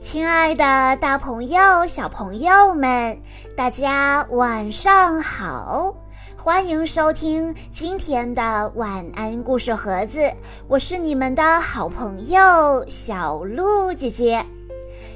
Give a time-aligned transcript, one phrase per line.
[0.00, 3.20] 亲爱的，大朋友、小朋友们，
[3.54, 5.94] 大家晚上好！
[6.38, 10.32] 欢迎收听今天的晚安故事盒子，
[10.68, 14.46] 我是你们的好朋友小鹿姐姐。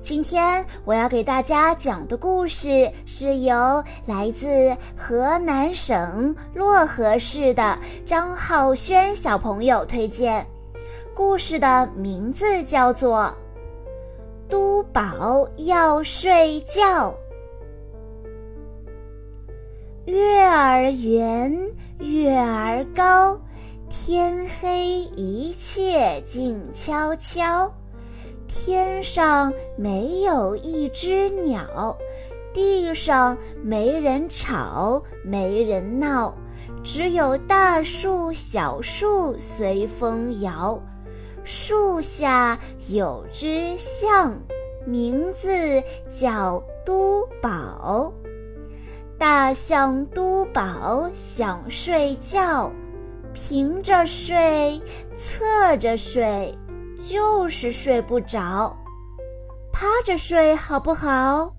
[0.00, 10.46] 今天我要给大家讲的故事是由来自河南省漯河市的张浩轩小朋友推荐，
[11.14, 13.34] 故事的名字叫做。
[14.50, 17.14] 都宝要睡觉，
[20.06, 23.40] 月儿圆，月儿高，
[23.88, 27.72] 天黑一切静悄悄。
[28.48, 31.96] 天上没有一只鸟，
[32.52, 36.34] 地上没人吵，没人闹，
[36.82, 40.82] 只有大树小树随风摇。
[41.52, 42.56] 树下
[42.90, 44.38] 有只象，
[44.86, 48.12] 名字叫都宝。
[49.18, 52.70] 大象都宝想睡觉，
[53.32, 54.80] 平着睡，
[55.16, 56.56] 侧着睡，
[57.04, 58.76] 就是睡不着。
[59.72, 61.52] 趴着睡好不好？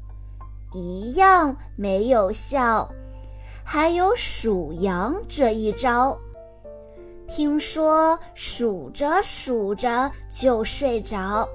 [0.72, 2.90] 一样没有效。
[3.66, 6.18] 还有数羊这一招。
[7.34, 11.48] 听说数着数着就睡着，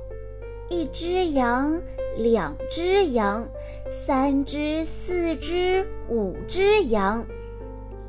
[0.71, 1.83] 一只羊，
[2.17, 3.47] 两只羊，
[3.87, 7.27] 三只、四只、五只羊，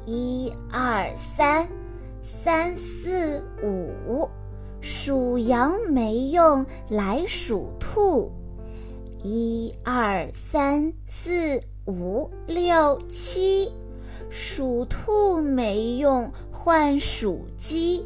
[0.06, 1.68] 一二三，
[2.22, 4.30] 三四五，
[4.80, 8.32] 数羊没用，来数兔，
[9.24, 13.74] 一二三四五六七。
[14.30, 18.06] 属兔没用，换属鸡。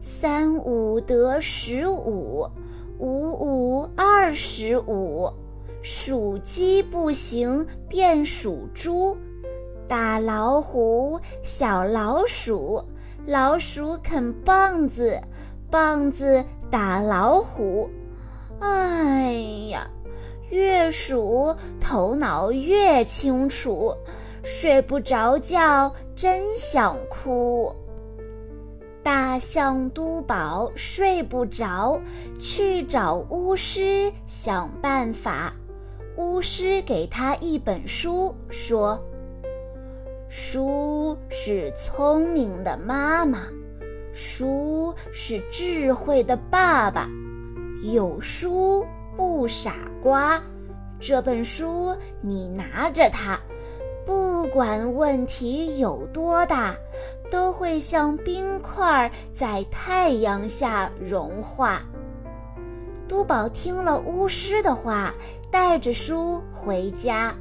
[0.00, 2.48] 三五得十五，
[2.98, 5.32] 五五二十五。
[5.82, 9.16] 属鸡不行，变属猪。
[9.86, 12.82] 大老虎，小老鼠，
[13.26, 15.20] 老鼠啃棒子，
[15.70, 17.90] 棒子打老虎。
[18.60, 19.34] 哎
[19.70, 19.90] 呀，
[20.48, 23.94] 越数头脑越清楚。
[24.44, 27.74] 睡不着觉，真想哭。
[29.02, 31.98] 大象都宝睡不着，
[32.38, 35.54] 去找巫师想办法。
[36.16, 39.02] 巫师给他一本书，说
[40.28, 43.48] ：“书是聪明的妈妈，
[44.12, 47.08] 书是智慧的爸爸。
[47.82, 48.84] 有书
[49.16, 49.72] 不傻
[50.02, 50.38] 瓜。
[51.00, 53.40] 这本书你拿着它。”
[54.06, 56.76] 不管问题有多大，
[57.30, 61.82] 都会像冰块在太阳下融化。
[63.08, 65.14] 都宝听了巫师的话，
[65.50, 67.34] 带着书回家。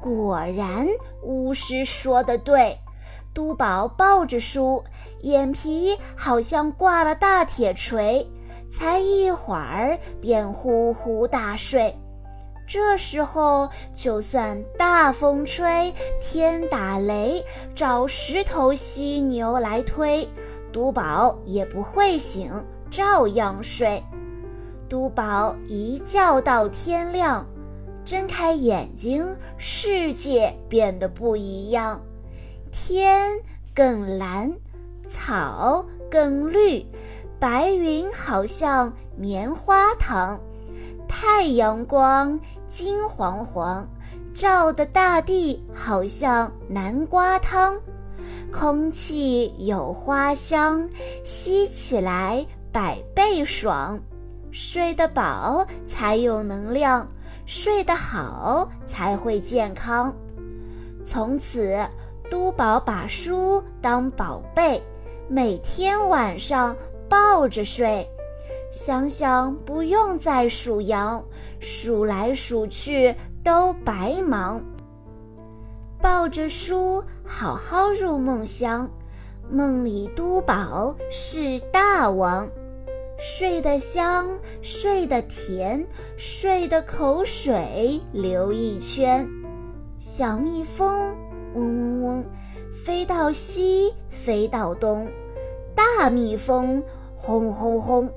[0.00, 0.86] 果然，
[1.22, 2.78] 巫师说的对，
[3.34, 4.82] 都宝抱着书，
[5.20, 8.26] 眼皮好像挂了大铁锤，
[8.70, 11.94] 才一会儿便呼呼大睡。
[12.72, 15.92] 这时候，就算大风吹，
[16.22, 17.44] 天打雷，
[17.74, 20.28] 找石头犀牛来推，
[20.72, 24.00] 都宝也不会醒，照样睡。
[24.88, 27.44] 都宝一觉到天亮，
[28.04, 32.00] 睁开眼睛，世界变得不一样，
[32.70, 33.40] 天
[33.74, 34.52] 更蓝，
[35.08, 36.86] 草更绿，
[37.40, 40.40] 白云好像棉花糖。
[41.22, 43.86] 太阳光金黄黄，
[44.34, 47.78] 照的大地好像南瓜汤。
[48.50, 50.88] 空气有花香，
[51.22, 54.00] 吸起来百倍爽。
[54.50, 57.06] 睡得饱才有能量，
[57.44, 60.16] 睡得好才会健康。
[61.04, 61.86] 从此，
[62.30, 64.82] 都宝把书当宝贝，
[65.28, 66.74] 每天晚上
[67.10, 68.10] 抱着睡。
[68.70, 71.24] 想想不用再数羊，
[71.58, 74.64] 数来数去都白忙。
[76.00, 78.88] 抱着书好好入梦乡，
[79.50, 82.48] 梦里都宝是大王，
[83.18, 85.84] 睡得香，睡得甜，
[86.16, 89.28] 睡得口水流一圈。
[89.98, 91.16] 小蜜蜂
[91.54, 92.24] 嗡嗡嗡，
[92.72, 95.08] 飞到西，飞到东。
[95.74, 96.82] 大蜜蜂
[97.16, 98.08] 轰轰轰。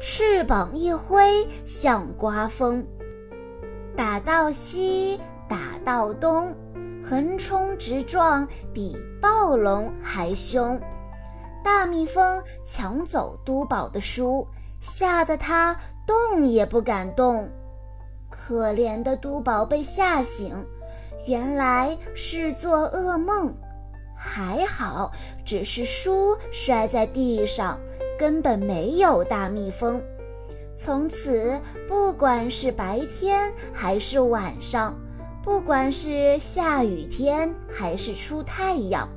[0.00, 2.86] 翅膀一挥，像刮风，
[3.96, 6.54] 打到西，打到东，
[7.04, 10.80] 横冲直撞，比暴龙还凶。
[11.64, 14.46] 大蜜蜂抢走都宝的书，
[14.78, 17.48] 吓得它动也不敢动。
[18.30, 20.64] 可怜的都宝被吓醒，
[21.26, 23.52] 原来是做噩梦。
[24.16, 25.10] 还好，
[25.44, 27.78] 只是书摔在地上，
[28.18, 30.02] 根本没有大蜜蜂。
[30.76, 34.94] 从此，不管是白天还是晚上，
[35.42, 39.08] 不管是下雨天还是出太阳，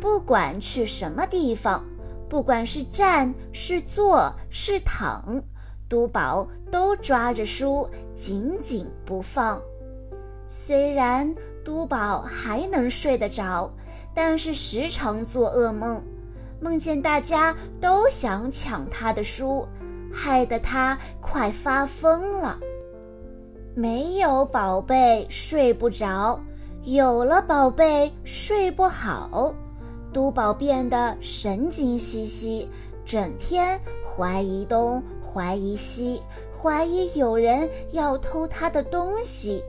[0.00, 1.84] 不管去什么地方，
[2.28, 5.42] 不管是站是坐是躺，
[5.88, 9.60] 都宝都抓着书紧紧不放。
[10.46, 11.34] 虽然
[11.64, 13.72] 都宝还能睡得着，
[14.14, 16.02] 但是时常做噩梦，
[16.62, 19.66] 梦见大家都想抢他的书。
[20.14, 22.58] 害得他快发疯了。
[23.74, 26.38] 没有宝贝睡不着，
[26.82, 29.54] 有了宝贝睡不好。
[30.12, 32.68] 都宝变得神经兮兮，
[33.06, 36.22] 整天怀疑东怀疑西，
[36.52, 39.64] 怀疑有人要偷他的东西。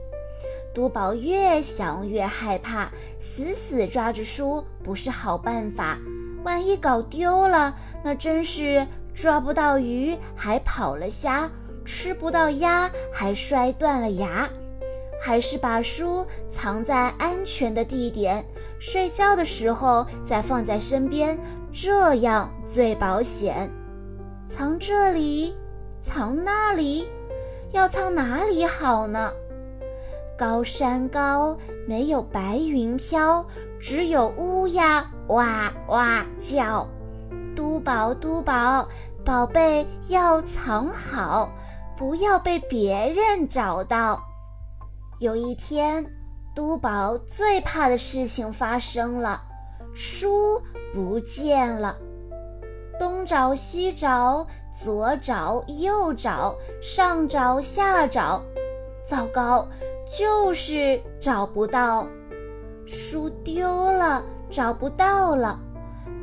[0.74, 5.98] 都宝越想越害怕，死死抓着书不是好办法。
[6.44, 7.74] 万一搞丢了，
[8.04, 8.86] 那真是……
[9.14, 11.48] 抓不到鱼，还跑了虾；
[11.84, 14.48] 吃不到鸭，还摔断了牙。
[15.22, 18.44] 还是把书藏在安全的地点，
[18.80, 21.38] 睡觉的时候再放在身边，
[21.72, 23.70] 这样最保险。
[24.48, 25.54] 藏这里，
[26.00, 27.06] 藏那里，
[27.70, 29.32] 要藏哪里好呢？
[30.36, 31.56] 高山高，
[31.86, 33.46] 没有白云飘，
[33.84, 36.88] 只有乌鸦哇哇叫。
[37.54, 38.88] 嘟宝，嘟宝，
[39.22, 41.50] 宝贝要藏好，
[41.94, 44.24] 不要被别人找到。
[45.18, 46.02] 有一天，
[46.56, 49.42] 嘟宝最怕的事情发生了，
[49.92, 50.62] 书
[50.94, 51.94] 不见了。
[52.98, 58.42] 东找西找，左找右找，上找下找，
[59.04, 59.68] 糟糕，
[60.08, 62.08] 就是找不到。
[62.86, 65.58] 书丢了，找不到了。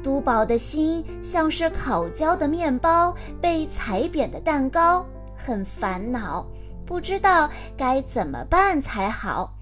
[0.03, 5.05] 都宝的心像是烤焦的面包，被踩扁的蛋糕，
[5.37, 6.47] 很烦恼，
[6.85, 9.53] 不知道该怎么办才好。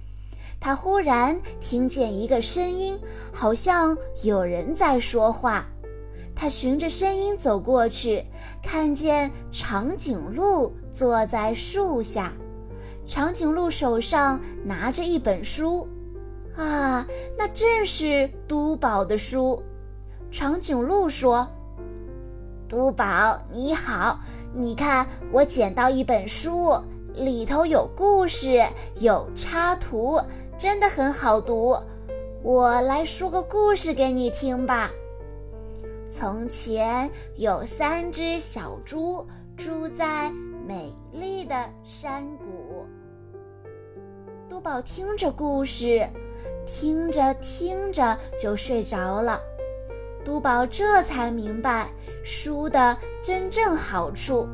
[0.62, 3.00] 他忽然听见一个声音，
[3.34, 5.66] 好像有人在说话。
[6.36, 8.25] 他循着声音走过去，
[8.63, 12.31] 看见长颈鹿坐在树下，
[13.06, 15.86] 长颈鹿手上拿着一本书，
[16.59, 17.07] 啊，
[17.38, 19.63] 那正是都宝的书。
[20.29, 21.47] 长颈鹿说
[22.67, 24.19] ：“都宝你好，
[24.53, 26.77] 你看我捡到一本书，
[27.15, 28.61] 里头有故事，
[29.00, 30.21] 有插图，
[30.57, 31.77] 真的很好读。
[32.44, 34.91] 我来说个故事给你听吧。
[36.09, 39.25] 从前有三只小猪
[39.56, 40.29] 住在
[40.67, 42.85] 美丽的山谷。
[44.50, 46.06] 都宝听着故事，
[46.65, 49.41] 听着听着就睡着了。”
[50.25, 51.89] 都宝这才明白
[52.23, 54.47] 书的真正好处，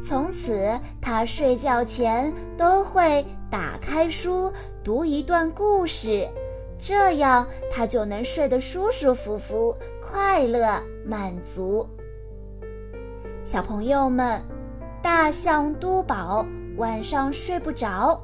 [0.00, 4.52] 从此他睡觉前都会打开书
[4.84, 6.26] 读一段故事，
[6.78, 11.86] 这样他就能睡得舒舒服服、快乐满足。
[13.44, 14.40] 小朋友们，
[15.02, 18.22] 大象都宝晚上睡不着，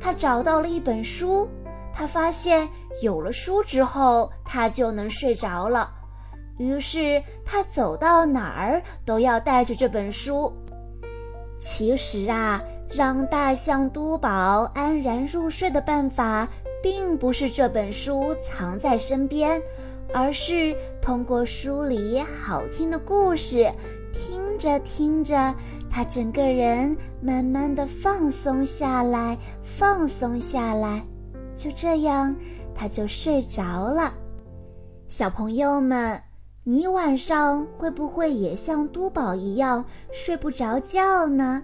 [0.00, 1.46] 他找到了一本书，
[1.92, 2.68] 他发现
[3.02, 5.90] 有了书之后，他就能睡着了。
[6.58, 10.52] 于是他走到哪儿都要带着这本书。
[11.58, 16.48] 其实啊，让大象都宝安然入睡的办法，
[16.82, 19.62] 并不是这本书藏在身边，
[20.12, 23.70] 而是通过书里好听的故事，
[24.12, 25.54] 听着听着，
[25.88, 31.04] 他整个人慢慢的放松下来，放松下来，
[31.62, 32.34] 就这样
[32.74, 34.12] 他就睡着了。
[35.06, 36.20] 小朋友们。
[36.64, 41.60] 你晚上会不会也像都宝一样睡不着觉呢？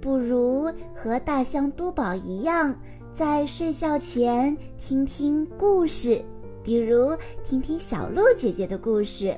[0.00, 2.72] 不如和大象都宝一样，
[3.12, 6.24] 在睡觉前听听故事，
[6.62, 9.36] 比如听听小鹿姐姐的故事，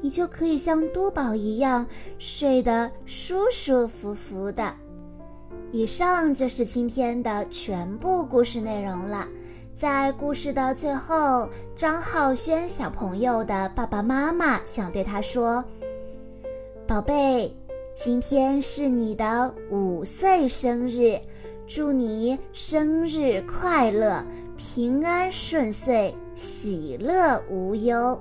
[0.00, 1.84] 你就可以像都宝一样
[2.16, 4.72] 睡得舒舒服服的。
[5.72, 9.26] 以上就是今天的全部故事内容了。
[9.74, 15.64] 在故事的最后，张浩轩小朋友的爸爸妈妈想对他说
[16.86, 17.56] ：“宝贝，
[17.94, 21.18] 今天是你的五岁生日，
[21.66, 24.22] 祝你生日快乐，
[24.58, 28.20] 平安顺遂，喜乐无忧。”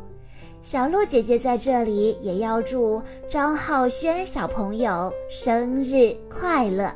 [0.62, 6.96] 小鹿姐姐在这里也要祝张浩轩小朋友生日快乐。